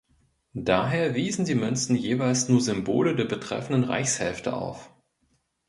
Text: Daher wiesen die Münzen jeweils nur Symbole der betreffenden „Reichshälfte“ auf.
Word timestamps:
Daher 0.55 1.13
wiesen 1.13 1.45
die 1.45 1.53
Münzen 1.53 1.95
jeweils 1.95 2.49
nur 2.49 2.59
Symbole 2.59 3.15
der 3.15 3.25
betreffenden 3.25 3.83
„Reichshälfte“ 3.83 4.51
auf. 4.51 4.89